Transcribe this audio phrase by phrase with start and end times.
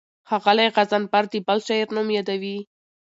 [0.29, 2.57] ښاغلی غضنفر د بل شاعر نوم یادوي.